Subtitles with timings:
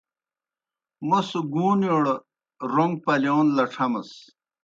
[1.07, 2.03] موْس گُوݨِیوڑ
[2.73, 4.11] روݩگ پلِیون لڇھمَس۔